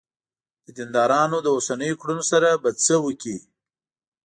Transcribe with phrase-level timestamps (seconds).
[0.65, 3.37] د دیندارانو له اوسنیو کړنو سره به څه وکړې.